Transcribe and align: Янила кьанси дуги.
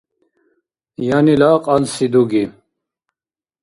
Янила 1.17 1.51
кьанси 1.65 2.07
дуги. 2.13 2.43